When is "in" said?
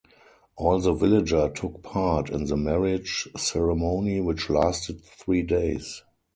2.31-2.45